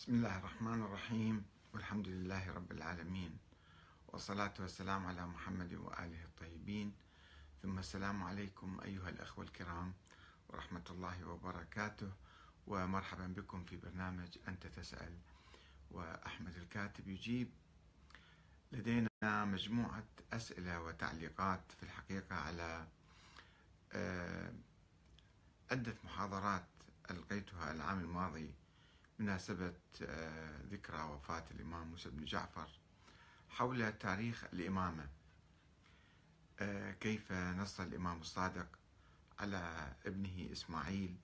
بسم 0.00 0.14
الله 0.14 0.38
الرحمن 0.38 0.82
الرحيم 0.82 1.44
والحمد 1.72 2.08
لله 2.08 2.52
رب 2.52 2.72
العالمين 2.72 3.38
والصلاة 4.08 4.54
والسلام 4.60 5.06
على 5.06 5.26
محمد 5.26 5.74
وآله 5.74 6.24
الطيبين. 6.24 6.92
ثم 7.62 7.78
السلام 7.78 8.22
عليكم 8.22 8.80
أيها 8.84 9.08
الأخوة 9.08 9.44
الكرام 9.44 9.94
ورحمة 10.48 10.84
الله 10.90 11.24
وبركاته 11.28 12.12
ومرحبا 12.66 13.26
بكم 13.26 13.64
في 13.64 13.76
برنامج 13.76 14.38
أنت 14.48 14.66
تسأل. 14.66 15.18
وأحمد 15.90 16.56
الكاتب 16.56 17.08
يجيب 17.08 17.50
لدينا 18.72 19.44
مجموعة 19.44 20.08
أسئلة 20.32 20.80
وتعليقات 20.80 21.72
في 21.76 21.82
الحقيقة 21.82 22.36
على 22.36 22.86
آه، 23.92 24.52
عدة 25.70 25.94
محاضرات 26.04 26.66
ألقيتها 27.10 27.72
العام 27.72 28.00
الماضي 28.00 28.54
مناسبة 29.20 29.72
آه، 30.02 30.62
ذكرى 30.70 31.02
وفاة 31.02 31.44
الإمام 31.50 31.86
موسى 31.86 32.10
بن 32.10 32.24
جعفر 32.24 32.68
حول 33.48 33.92
تاريخ 33.92 34.44
الإمامة. 34.52 35.08
آه، 36.60 36.92
كيف 36.92 37.32
نص 37.32 37.80
الإمام 37.80 38.20
الصادق 38.20 38.66
على 39.38 39.92
ابنه 40.06 40.52
إسماعيل 40.52 41.16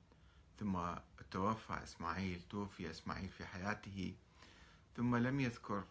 ثم 0.61 0.79
توفى 1.31 1.83
إسماعيل 1.83 2.43
توفي 2.51 2.91
إسماعيل 2.91 3.29
في 3.29 3.47
حياته 3.47 4.15
ثم 4.97 5.17
لم 5.17 5.41
يذكر 5.41 5.85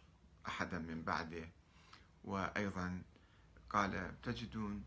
أحدا 0.48 0.80
من 0.80 1.04
بعده. 1.04 1.50
وأيضا 2.24 3.02
قال 3.70 4.22
تجدون 4.22 4.86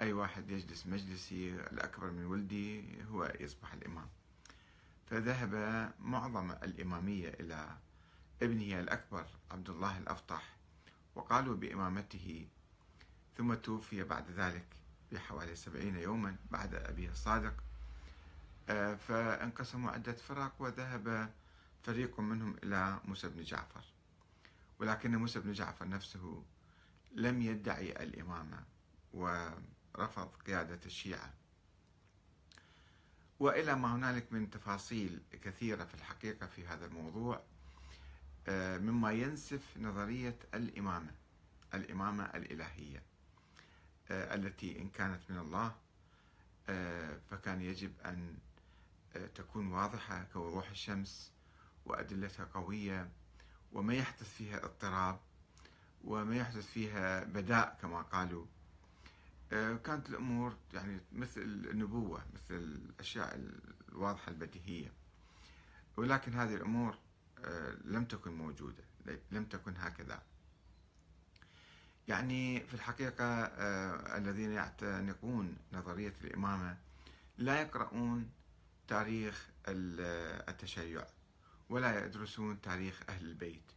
أي 0.00 0.12
واحد 0.12 0.50
يجلس 0.50 0.86
مجلسي 0.86 1.54
الأكبر 1.54 2.10
من 2.10 2.24
ولدي 2.24 2.84
هو 3.04 3.32
يصبح 3.40 3.72
الإمام. 3.72 4.08
فذهب 5.10 5.54
معظم 6.00 6.50
الإمامية 6.50 7.28
إلى 7.28 7.76
ابنه 8.42 8.80
الأكبر 8.80 9.26
عبد 9.50 9.70
الله 9.70 9.98
الأفطح 9.98 10.56
وقالوا 11.14 11.56
بإمامته 11.56 12.48
ثم 13.36 13.54
توفي 13.54 14.04
بعد 14.04 14.30
ذلك 14.30 14.66
بحوالي 15.12 15.56
سبعين 15.56 15.96
يوما 15.96 16.36
بعد 16.50 16.74
أبيه 16.74 17.10
الصادق. 17.10 17.54
آه، 18.68 18.94
فانقسموا 18.94 19.90
عدة 19.90 20.12
فرق 20.12 20.52
وذهب 20.58 21.30
فريق 21.82 22.20
منهم 22.20 22.56
إلى 22.62 23.00
موسى 23.04 23.28
بن 23.28 23.42
جعفر. 23.42 23.84
ولكن 24.78 25.16
موسى 25.16 25.40
بن 25.40 25.52
جعفر 25.52 25.88
نفسه 25.88 26.42
لم 27.12 27.42
يدعي 27.42 27.92
الإمامة 27.92 28.64
ورفض 29.14 30.28
قيادة 30.46 30.80
الشيعة. 30.86 31.34
وإلى 33.40 33.74
ما 33.74 33.94
هنالك 33.94 34.32
من 34.32 34.50
تفاصيل 34.50 35.20
كثيرة 35.42 35.84
في 35.84 35.94
الحقيقة 35.94 36.46
في 36.46 36.66
هذا 36.66 36.86
الموضوع 36.86 37.42
آه، 38.48 38.78
مما 38.78 39.12
ينسف 39.12 39.76
نظرية 39.76 40.36
الإمامة 40.54 41.14
الإمامة 41.74 42.24
الإلهية 42.24 43.02
آه، 44.10 44.34
التي 44.34 44.78
إن 44.78 44.88
كانت 44.88 45.20
من 45.30 45.38
الله 45.38 45.74
آه، 46.68 47.18
فكان 47.30 47.60
يجب 47.62 47.92
أن 48.06 48.34
تكون 49.34 49.72
واضحة 49.72 50.24
كوضوح 50.32 50.70
الشمس 50.70 51.32
وأدلتها 51.86 52.44
قوية 52.44 53.08
وما 53.72 53.94
يحدث 53.94 54.34
فيها 54.34 54.64
اضطراب 54.64 55.20
وما 56.04 56.36
يحدث 56.36 56.66
فيها 56.66 57.24
بداء 57.24 57.78
كما 57.82 58.02
قالوا 58.02 58.46
كانت 59.50 60.08
الأمور 60.08 60.56
يعني 60.74 61.00
مثل 61.12 61.40
النبوة 61.40 62.22
مثل 62.34 62.54
الأشياء 62.54 63.40
الواضحة 63.88 64.30
البديهية. 64.30 64.92
ولكن 65.96 66.34
هذه 66.34 66.54
الأمور 66.54 66.98
آه، 67.44 67.76
لم 67.84 68.04
تكن 68.04 68.32
موجودة 68.32 68.84
لم 69.30 69.44
تكن 69.44 69.76
هكذا. 69.76 70.22
يعني 72.08 72.60
في 72.60 72.74
الحقيقة 72.74 73.24
آه، 73.24 74.16
الذين 74.16 74.52
يعتنقون 74.52 75.56
نظرية 75.72 76.14
الإمامة 76.24 76.76
لا 77.38 77.60
يقرؤون 77.60 78.30
تاريخ 78.88 79.48
التشيع 79.68 81.06
ولا 81.70 82.04
يدرسون 82.06 82.60
تاريخ 82.60 83.02
أهل 83.08 83.24
البيت. 83.26 83.72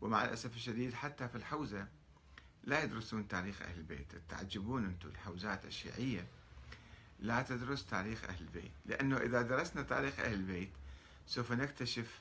ومع 0.00 0.24
الأسف 0.24 0.56
الشديد 0.56 0.94
حتى 0.94 1.28
في 1.28 1.36
الحوزة 1.36 1.88
لا 2.66 2.84
يدرسون 2.84 3.28
تاريخ 3.28 3.62
أهل 3.62 3.78
البيت. 3.78 4.12
تعجبون 4.28 4.84
أنتم 4.84 5.08
الحوزات 5.08 5.64
الشيعية 5.64 6.26
لا 7.20 7.42
تدرس 7.42 7.86
تاريخ 7.86 8.24
أهل 8.24 8.40
البيت. 8.42 8.72
لأنه 8.86 9.16
إذا 9.16 9.42
درسنا 9.42 9.82
تاريخ 9.82 10.18
أهل 10.20 10.34
البيت 10.34 10.70
سوف 11.26 11.52
نكتشف 11.52 12.20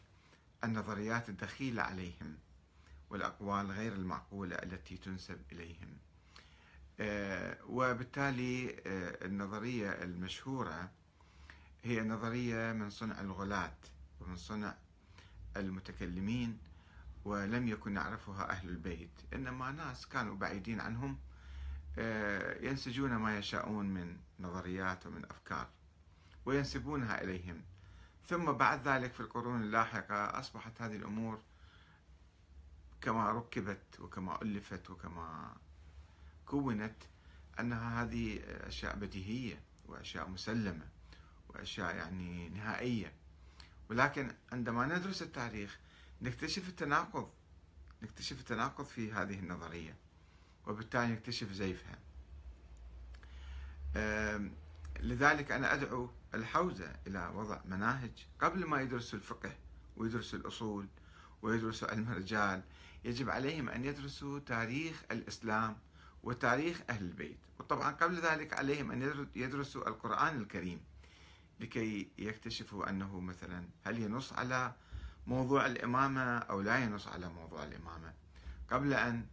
النظريات 0.63 1.29
الدخيلة 1.29 1.81
عليهم 1.83 2.38
والأقوال 3.09 3.72
غير 3.72 3.94
المعقولة 3.94 4.56
التي 4.56 4.97
تنسب 4.97 5.38
إليهم. 5.51 5.97
آه، 7.00 7.57
وبالتالي 7.69 8.69
آه، 8.85 9.25
النظرية 9.25 9.89
المشهورة 10.03 10.89
هي 11.83 12.01
نظرية 12.01 12.73
من 12.73 12.89
صنع 12.89 13.22
الغلاة 13.22 13.73
ومن 14.22 14.35
صنع 14.35 14.75
المتكلمين 15.57 16.57
ولم 17.25 17.68
يكن 17.68 17.96
يعرفها 17.96 18.50
أهل 18.50 18.69
البيت. 18.69 19.22
إنما 19.34 19.72
ناس 19.72 20.06
كانوا 20.08 20.36
بعيدين 20.36 20.80
عنهم 20.80 21.18
آه، 21.97 22.66
ينسجون 22.66 23.16
ما 23.16 23.38
يشاءون 23.38 23.86
من 23.86 24.18
نظريات 24.40 25.06
ومن 25.06 25.25
أفكار 25.25 25.69
وينسبونها 26.46 27.24
إليهم. 27.24 27.62
ثم 28.28 28.52
بعد 28.52 28.88
ذلك 28.88 29.13
في 29.13 29.19
القرون 29.19 29.62
اللاحقة 29.62 30.40
أصبحت 30.40 30.81
هذه 30.81 30.96
الأمور 30.96 31.41
كما 33.02 33.31
ركبت 33.31 34.00
وكما 34.00 34.42
ألفت 34.42 34.90
وكما 34.90 35.56
كونت 36.46 36.96
أنها 37.59 38.03
هذه 38.03 38.40
أشياء 38.47 38.96
بديهية 38.96 39.62
وأشياء 39.88 40.30
مسلمة 40.30 40.88
وأشياء 41.50 41.96
يعني 41.96 42.50
نهائية. 42.50 43.13
ولكن 43.90 44.31
عندما 44.52 44.86
ندرس 44.86 45.22
التاريخ 45.22 45.80
نكتشف 46.22 46.70
التناقض 46.70 47.30
نكتشف 48.03 48.40
التناقض 48.40 48.86
في 48.86 49.12
هذه 49.14 49.40
النظرية 49.40 49.96
وبالتالي 50.68 51.08
نكتشف 51.08 51.52
زيفها. 51.52 52.00
لذلك 55.00 55.52
أنا 55.52 55.74
أدعو 55.74 56.09
الحوزة 56.34 56.96
إلى 57.08 57.31
وضع 57.36 57.62
مناهج 57.66 58.12
قبل 58.40 58.66
ما 58.66 58.81
يدرسوا 58.81 59.20
الفقه 59.20 59.56
ويدرسوا 59.98 60.40
الأصول 60.40 60.88
ويدرسوا 61.42 61.92
علم 61.92 62.12
الرجال 62.12 62.64
يجب 63.06 63.30
عليهم 63.30 63.70
أن 63.70 63.86
يدرسوا 63.86 64.40
تاريخ 64.40 65.04
الإسلام 65.12 65.78
وتاريخ 66.24 66.81
أهل 66.90 67.06
البيت. 67.06 67.38
وطبعا 67.59 67.92
قبل 67.92 68.20
ذلك 68.20 68.54
عليهم 68.54 68.92
أن 68.92 69.28
يدرسوا 69.36 69.88
القرآن 69.88 70.42
الكريم 70.42 70.80
لكي 71.59 72.09
يكتشفوا 72.18 72.90
أنه 72.90 73.20
مثلا 73.20 73.68
هل 73.86 74.00
ينص 74.00 74.34
على 74.34 74.74
موضوع 75.28 75.66
الإمامة 75.66 76.38
أو 76.38 76.62
لا 76.62 76.78
ينص 76.78 77.08
على 77.08 77.30
موضوع 77.30 77.63
الإمامة. 77.63 78.13
قبل 78.72 78.94
أن 78.94 79.25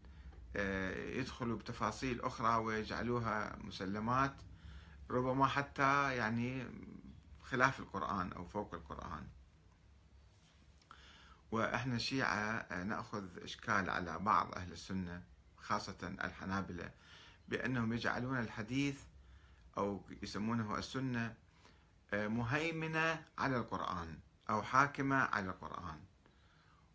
آه، 0.57 0.95
يدخلوا 0.95 1.59
بتفاصيل 1.59 2.21
أخرى 2.21 2.57
ويجعلوها 2.57 3.57
مسلمات 3.57 4.35
ربما 5.11 5.47
حتى 5.47 6.17
يعني 6.17 6.67
خلاف 7.43 7.81
القرآن 7.81 8.33
أو 8.33 8.45
فوق 8.45 8.75
القرآن. 8.75 9.27
وإحنا 11.53 11.97
الشيعة 11.97 12.37
آه، 12.37 12.83
نأخذ 12.83 13.43
إشكال 13.43 13.91
على 13.91 14.19
بعض 14.19 14.55
أهل 14.55 14.73
السنة 14.73 15.23
خاصة 15.57 16.15
الحنابلة 16.25 16.91
بأنهم 17.49 17.93
يجعلون 17.93 18.39
الحديث 18.39 19.01
أو 19.79 20.03
يسمونه 20.23 20.79
السنة 20.79 21.35
آه، 22.15 22.29
مهيمنة 22.29 23.25
على 23.39 23.57
القرآن. 23.57 24.19
أو 24.53 24.63
حاكمة 24.63 25.17
على 25.17 25.51
القرآن. 25.51 26.01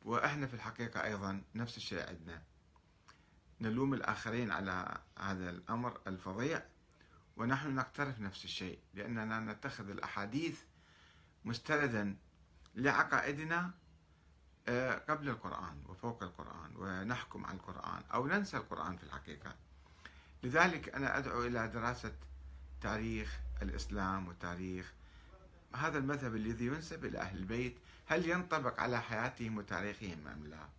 وإحنا 0.06 0.48
في 0.48 0.54
الحقيقة 0.54 1.04
أيضا 1.04 1.42
نفس 1.56 1.78
الشيء 1.78 2.08
عندنا. 2.08 2.42
نلوم 3.62 3.94
الآخرين 3.94 4.52
على 4.52 4.98
هذا 5.20 5.50
الأمر 5.50 6.02
الفظيع 6.08 6.64
ونحن 7.38 7.76
نقترف 7.76 8.20
نفس 8.20 8.46
الشيء 8.46 8.80
لأننا 8.94 9.40
نتخذ 9.40 9.90
الأحاديث 9.90 10.62
مستندا 11.46 12.18
لعقائدنا 12.76 13.72
آه، 14.70 14.96
قبل 15.10 15.30
القرآن 15.30 15.84
وفوق 15.86 16.24
القرآن 16.24 16.72
ونحكم 16.76 17.46
على 17.46 17.56
القرآن 17.56 18.04
أو 18.14 18.28
ننسى 18.28 18.58
القرآن 18.58 18.98
في 18.98 19.04
الحقيقة. 19.04 19.56
لذلك 20.44 20.90
أنا 20.96 21.18
أدعو 21.18 21.46
إلى 21.46 21.68
دراسة 21.68 22.16
تاريخ 22.82 23.40
الإسلام 23.62 24.28
وتاريخ 24.28 24.94
هذا 25.76 25.98
المذهب 25.98 26.36
الذي 26.36 26.66
ينسب 26.66 27.06
إلى 27.06 27.18
أهل 27.18 27.38
البيت 27.38 27.76
هل 28.06 28.30
ينطبق 28.30 28.80
على 28.80 29.02
حياتهم 29.02 29.58
وتاريخهم 29.58 30.28
أم 30.28 30.48
لا؟ 30.48 30.77